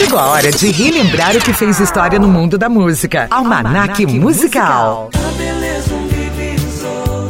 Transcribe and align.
Chegou 0.00 0.18
a 0.18 0.28
hora 0.28 0.50
de 0.50 0.70
relembrar 0.70 1.36
o 1.36 1.40
que 1.40 1.52
fez 1.52 1.78
história 1.78 2.18
no 2.18 2.26
mundo 2.26 2.56
da 2.56 2.70
música. 2.70 3.26
Almanac 3.30 4.06
Musical. 4.06 5.10
A 5.14 5.32
beleza 5.36 5.94
um 5.94 6.08
divisor 6.08 7.28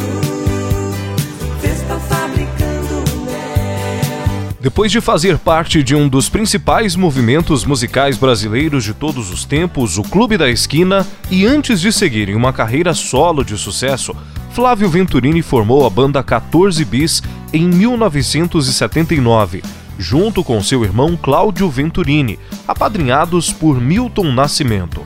está 1.64 1.98
fabricando 1.98 3.02
mel. 3.26 4.54
Depois 4.60 4.92
de 4.92 5.00
fazer 5.00 5.36
parte 5.36 5.82
de 5.82 5.96
um 5.96 6.08
dos 6.08 6.28
principais 6.28 6.94
movimentos 6.94 7.64
musicais 7.64 8.16
brasileiros 8.16 8.84
de 8.84 8.94
todos 8.94 9.32
os 9.32 9.44
tempos, 9.44 9.98
o 9.98 10.04
Clube 10.04 10.38
da 10.38 10.48
Esquina, 10.48 11.04
e 11.28 11.44
antes 11.44 11.80
de 11.80 11.92
seguir 11.92 12.28
em 12.28 12.36
uma 12.36 12.52
carreira 12.52 12.94
solo 12.94 13.44
de 13.44 13.58
sucesso, 13.58 14.14
Flávio 14.52 14.88
Venturini 14.88 15.42
formou 15.42 15.84
a 15.84 15.90
banda 15.90 16.22
14 16.22 16.84
Bis 16.84 17.20
em 17.52 17.66
1979, 17.66 19.60
junto 20.00 20.42
com 20.42 20.62
seu 20.62 20.82
irmão 20.82 21.14
Cláudio 21.14 21.68
Venturini, 21.68 22.38
apadrinhados 22.66 23.52
por 23.52 23.78
Milton 23.78 24.32
Nascimento. 24.32 25.02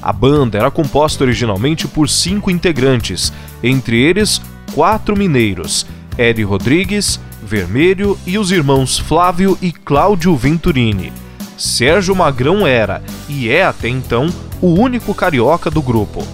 A 0.00 0.12
banda 0.12 0.56
era 0.56 0.70
composta 0.70 1.22
originalmente 1.22 1.86
por 1.86 2.08
cinco 2.08 2.50
integrantes, 2.50 3.32
entre 3.62 4.00
eles 4.00 4.40
quatro 4.74 5.16
mineiros: 5.16 5.86
Eri 6.16 6.42
Rodrigues, 6.42 7.20
Vermelho 7.42 8.18
e 8.26 8.38
os 8.38 8.50
irmãos 8.50 8.98
Flávio 8.98 9.58
e 9.60 9.70
Cláudio 9.70 10.34
Venturini. 10.34 11.12
Sérgio 11.56 12.16
Magrão 12.16 12.66
era, 12.66 13.02
e 13.28 13.50
é 13.50 13.64
até 13.64 13.88
então, 13.88 14.32
o 14.62 14.68
único 14.68 15.14
carioca 15.14 15.70
do 15.70 15.82
grupo. 15.82 16.26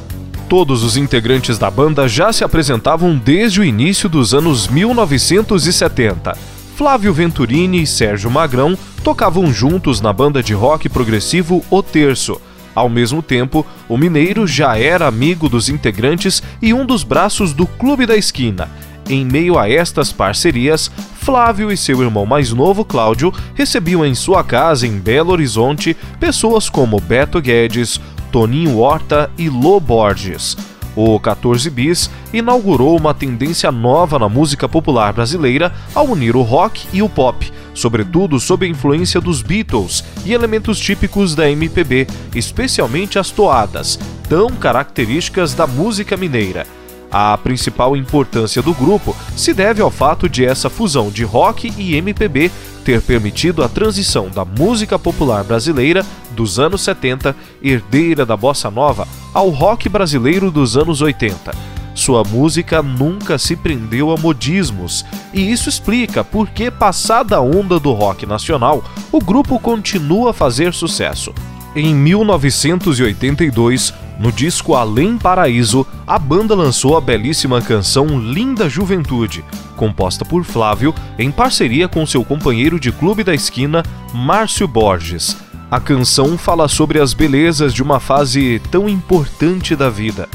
Todos 0.49 0.85
os 0.85 0.97
integrantes 0.97 1.59
da 1.59 1.71
banda 1.71 2.07
já 2.07 2.33
se 2.33 2.45
apresentavam 2.45 3.17
desde 3.17 3.61
o 3.61 3.65
início 3.65 4.09
dos 4.09 4.35
anos 4.35 4.69
1970. 4.69 6.54
Flávio 6.77 7.13
Venturini 7.13 7.83
e 7.83 7.87
Sérgio 7.87 8.29
Magrão 8.29 8.77
tocavam 9.05 9.53
juntos 9.53 10.01
na 10.01 10.13
banda 10.13 10.43
de 10.43 10.53
rock 10.53 10.89
progressivo 10.89 11.65
O 11.71 11.83
Terço. 11.83 12.41
Ao 12.75 12.89
mesmo 12.89 13.23
tempo, 13.23 13.65
o 13.89 13.97
mineiro 13.97 14.45
já 14.45 14.77
era 14.77 15.07
amigo 15.07 15.49
dos 15.49 15.69
integrantes 15.69 16.43
e 16.61 16.75
um 16.75 16.85
dos 16.85 17.05
braços 17.05 17.53
do 17.53 17.65
Clube 17.65 18.07
da 18.07 18.17
Esquina. 18.17 18.69
Em 19.09 19.25
meio 19.25 19.57
a 19.57 19.71
estas 19.71 20.13
parcerias, 20.13 20.91
Flávio 21.21 21.71
e 21.71 21.77
seu 21.77 22.03
irmão 22.03 22.27
mais 22.27 22.53
novo, 22.53 22.85
Cláudio, 22.85 23.33
recebiam 23.55 24.05
em 24.05 24.15
sua 24.15 24.43
casa 24.43 24.85
em 24.85 24.99
Belo 24.99 25.31
Horizonte 25.31 25.97
pessoas 26.19 26.69
como 26.69 27.01
Beto 27.01 27.41
Guedes, 27.41 28.01
Toninho 28.33 28.79
Horta 28.79 29.31
e 29.39 29.49
Lô 29.49 29.79
Borges. 29.79 30.57
O 30.97 31.19
14 31.19 31.69
Bis 31.71 32.11
inaugurou 32.33 32.97
uma 32.97 33.13
tendência 33.13 33.73
nova 33.73 34.19
na 34.19 34.29
música 34.29 34.69
popular 34.69 35.13
brasileira 35.13 35.73
ao 35.95 36.07
unir 36.07 36.37
o 36.37 36.43
rock 36.43 36.87
e 36.93 37.03
o 37.03 37.09
pop, 37.09 37.53
sobretudo 37.75 38.39
sob 38.39 38.65
a 38.65 38.69
influência 38.69 39.21
dos 39.21 39.43
Beatles 39.43 40.05
e 40.25 40.33
elementos 40.33 40.79
típicos 40.79 41.35
da 41.35 41.51
MPB, 41.51 42.07
especialmente 42.35 43.19
as 43.19 43.31
toadas, 43.31 43.99
tão 44.29 44.49
características 44.51 45.53
da 45.53 45.67
música 45.67 46.17
mineira. 46.17 46.65
A 47.11 47.39
principal 47.39 47.97
importância 47.97 48.61
do 48.61 48.75
grupo 48.75 49.15
se 49.37 49.55
deve 49.55 49.81
ao 49.81 49.91
fato 49.91 50.29
de 50.29 50.45
essa 50.45 50.69
fusão 50.69 51.11
de 51.11 51.23
rock 51.23 51.73
e 51.79 51.95
MPB 51.95 52.51
ter 52.85 53.01
permitido 53.01 53.63
a 53.63 53.69
transição 53.69 54.29
da 54.29 54.45
música 54.45 54.99
popular 54.99 55.45
brasileira 55.45 56.05
dos 56.35 56.59
anos 56.59 56.83
70, 56.83 57.35
herdeira 57.63 58.27
da 58.27 58.37
bossa 58.37 58.71
nova, 58.71 59.09
ao 59.33 59.49
rock 59.49 59.89
brasileiro 59.89 60.51
dos 60.51 60.77
anos 60.77 61.01
80. 61.01 61.53
Sua 61.95 62.25
música 62.25 62.83
nunca 62.83 63.39
se 63.39 63.55
prendeu 63.55 64.11
a 64.11 64.17
modismos, 64.17 65.07
e 65.33 65.53
isso 65.53 65.69
explica 65.69 66.25
por 66.25 66.51
que, 66.51 66.71
passada 66.71 67.37
a 67.37 67.41
onda 67.41 67.79
do 67.79 67.93
rock 67.93 68.27
nacional, 68.27 68.83
o 69.13 69.21
grupo 69.21 69.61
continua 69.61 70.31
a 70.31 70.35
fazer 70.35 70.75
sucesso. 70.75 71.33
Em 71.77 71.95
1982, 71.95 73.95
no 74.19 74.31
disco 74.31 74.75
Além 74.75 75.19
Paraíso, 75.19 75.87
a 76.07 76.19
banda 76.19 76.55
lançou 76.55 76.97
a 76.97 77.01
belíssima 77.01 77.61
canção 77.61 78.19
Linda 78.19 78.69
Juventude, 78.69 79.45
composta 79.77 80.25
por 80.25 80.45
Flávio 80.45 80.95
em 81.19 81.31
parceria 81.31 81.89
com 81.89 82.07
seu 82.07 82.25
companheiro 82.25 82.79
de 82.79 82.93
clube 82.93 83.25
da 83.25 83.35
esquina, 83.35 83.83
Márcio 84.13 84.69
Borges. 84.69 85.37
A 85.71 85.81
canção 85.81 86.37
fala 86.39 86.69
sobre 86.69 87.01
as 87.01 87.15
belezas 87.15 87.73
de 87.73 87.83
uma 87.83 87.99
fase 87.99 88.61
tão 88.71 88.89
importante 88.89 89.75
da 89.75 89.89
vida, 89.89 90.29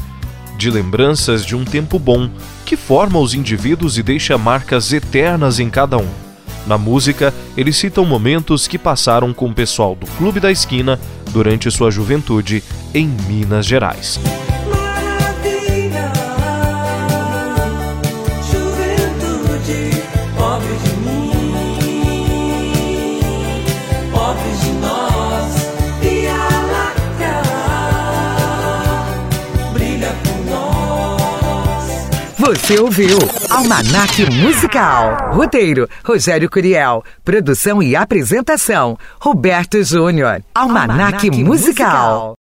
de 0.58 0.70
lembranças 0.70 1.46
de 1.46 1.56
um 1.56 1.64
tempo 1.64 1.98
bom 1.98 2.28
que 2.66 2.76
forma 2.76 3.18
os 3.18 3.32
indivíduos 3.32 3.96
e 3.96 4.02
deixa 4.02 4.36
marcas 4.36 4.92
eternas 4.92 5.58
em 5.58 5.70
cada 5.70 5.96
um. 5.96 6.08
Na 6.66 6.76
música, 6.76 7.32
eles 7.56 7.76
citam 7.76 8.04
momentos 8.04 8.68
que 8.68 8.78
passaram 8.78 9.32
com 9.32 9.46
o 9.46 9.54
pessoal 9.54 9.94
do 9.94 10.06
Clube 10.06 10.40
da 10.40 10.52
Esquina 10.52 11.00
durante 11.30 11.70
sua 11.70 11.90
juventude 11.90 12.62
em 12.92 13.06
Minas 13.26 13.64
Gerais. 13.64 14.20
Maravilha, 14.68 16.12
juventude, 18.52 19.90
Você 32.40 32.80
ouviu 32.80 33.18
Almanac 33.50 34.24
Musical. 34.32 35.30
Roteiro: 35.34 35.86
Rogério 36.02 36.48
Curiel. 36.48 37.04
Produção 37.22 37.82
e 37.82 37.94
apresentação: 37.94 38.96
Roberto 39.20 39.84
Júnior. 39.84 40.42
Almanac, 40.54 41.30
Musical. 41.30 42.40